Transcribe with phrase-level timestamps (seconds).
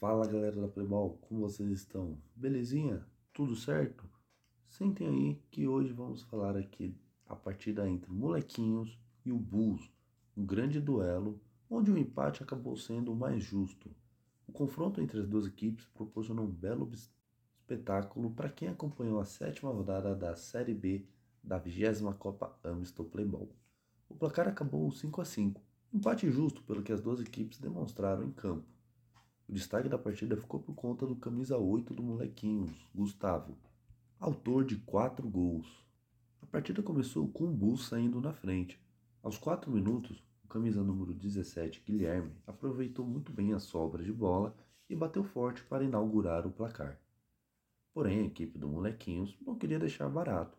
[0.00, 2.16] Fala galera da Playball, como vocês estão?
[2.36, 3.04] Belezinha?
[3.32, 4.08] Tudo certo?
[4.68, 9.90] Sentem aí que hoje vamos falar aqui a partida entre Molequinhos e o Bulls,
[10.36, 13.90] um grande duelo onde o empate acabou sendo o mais justo.
[14.46, 19.72] O confronto entre as duas equipes proporcionou um belo espetáculo para quem acompanhou a sétima
[19.72, 21.08] rodada da Série B
[21.42, 23.50] da 20 Copa Amistel Playball.
[24.08, 25.60] O placar acabou 5 a 5,
[25.92, 28.77] empate justo pelo que as duas equipes demonstraram em campo.
[29.48, 33.56] O destaque da partida ficou por conta do camisa 8 do Molequinhos, Gustavo,
[34.20, 35.66] autor de 4 gols.
[36.42, 38.78] A partida começou com o Bulls saindo na frente.
[39.22, 44.54] Aos 4 minutos, o camisa número 17, Guilherme, aproveitou muito bem a sobra de bola
[44.86, 47.00] e bateu forte para inaugurar o placar.
[47.94, 50.58] Porém, a equipe do Molequinhos não queria deixar barato.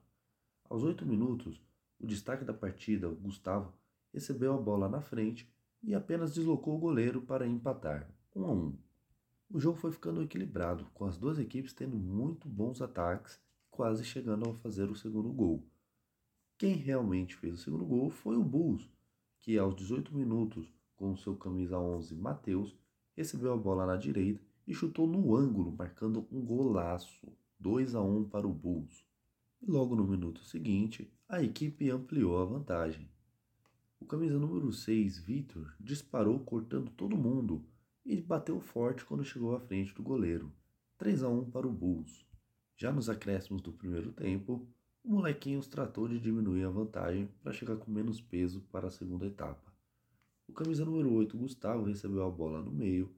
[0.68, 1.62] Aos 8 minutos,
[2.00, 3.72] o destaque da partida, Gustavo,
[4.12, 5.48] recebeu a bola na frente
[5.84, 8.10] e apenas deslocou o goleiro para empatar.
[8.36, 8.78] 1 a 1.
[9.52, 14.50] O jogo foi ficando equilibrado, com as duas equipes tendo muito bons ataques, quase chegando
[14.50, 15.66] a fazer o segundo gol.
[16.58, 18.88] Quem realmente fez o segundo gol foi o Bulls,
[19.40, 22.78] que aos 18 minutos, com seu camisa 11 Matheus,
[23.16, 27.28] recebeu a bola na direita e chutou no ângulo, marcando um golaço,
[27.60, 29.04] 2 a 1 para o Bulls.
[29.62, 33.10] E logo no minuto seguinte, a equipe ampliou a vantagem.
[34.00, 37.66] O camisa número 6, Vitor, disparou cortando todo mundo,
[38.06, 40.52] e bateu forte quando chegou à frente do goleiro.
[40.98, 42.26] 3 a 1 para o Bulls.
[42.76, 44.68] Já nos acréscimos do primeiro tempo,
[45.04, 49.26] o Molequinhos tratou de diminuir a vantagem para chegar com menos peso para a segunda
[49.26, 49.74] etapa.
[50.48, 53.14] O camisa número 8, Gustavo, recebeu a bola no meio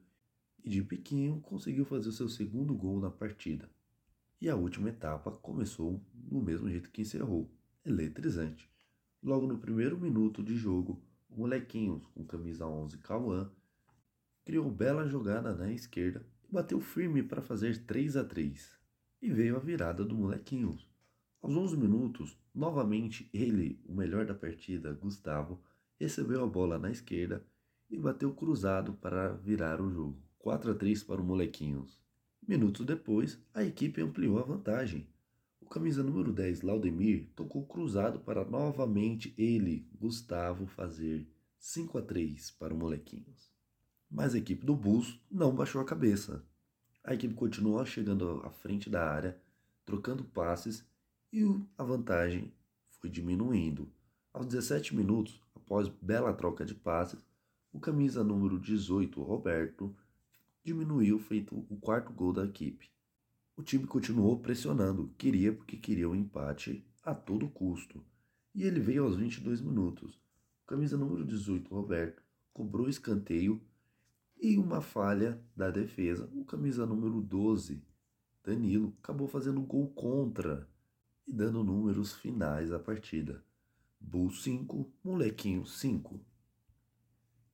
[0.63, 3.69] e de piquinho conseguiu fazer o seu segundo gol na partida.
[4.39, 7.49] E a última etapa começou do mesmo jeito que encerrou,
[7.85, 8.69] eletrizante.
[9.23, 13.51] Logo no primeiro minuto de jogo, o Molequinhos, com camisa 11 Cauã,
[14.43, 18.75] criou bela jogada na esquerda e bateu firme para fazer 3 a 3.
[19.21, 20.89] E veio a virada do molequinhos.
[21.41, 25.61] Aos 11 minutos, novamente ele, o melhor da partida, Gustavo,
[25.99, 27.45] recebeu a bola na esquerda
[27.89, 30.19] e bateu cruzado para virar o jogo.
[30.39, 32.01] 4 a 3 para o Molequinhos.
[32.47, 35.07] Minutos depois, a equipe ampliou a vantagem.
[35.59, 41.27] O camisa número 10, Laudemir, tocou cruzado para novamente ele, Gustavo, fazer
[41.59, 43.51] 5 a 3 para o Molequinhos
[44.11, 46.43] mas a equipe do Bulls não baixou a cabeça.
[47.03, 49.41] A equipe continuou chegando à frente da área,
[49.85, 50.85] trocando passes
[51.31, 51.43] e
[51.77, 52.51] a vantagem
[52.99, 53.89] foi diminuindo.
[54.33, 57.25] Aos 17 minutos, após bela troca de passes,
[57.71, 59.95] o camisa número 18, Roberto,
[60.63, 62.91] diminuiu feito o quarto gol da equipe.
[63.55, 68.03] O time continuou pressionando, queria porque queria o um empate a todo custo.
[68.53, 70.19] E ele veio aos 22 minutos.
[70.63, 72.21] O camisa número 18, Roberto,
[72.53, 73.61] cobrou escanteio
[74.41, 76.27] e uma falha da defesa.
[76.33, 77.85] O camisa número 12,
[78.43, 80.67] Danilo, acabou fazendo um gol contra
[81.27, 83.45] e dando números finais à partida.
[83.99, 86.19] Bull 5, Molequinho 5.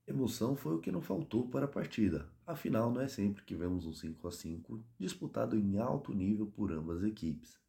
[0.08, 2.32] Emoção foi o que não faltou para a partida.
[2.46, 6.72] Afinal, não é sempre que vemos um 5 a 5 disputado em alto nível por
[6.72, 7.60] ambas equipes.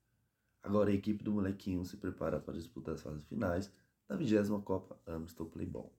[0.63, 3.73] Agora a equipe do Molequinho se prepara para disputar as fases finais
[4.07, 5.93] da 20 Copa Amstel Playball.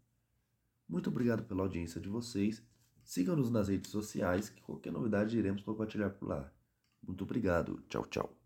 [0.88, 2.63] Muito obrigado pela audiência de vocês
[3.09, 6.53] Siga-nos nas redes sociais que qualquer novidade iremos compartilhar por lá.
[7.02, 7.81] Muito obrigado.
[7.90, 8.38] Tchau, tchau.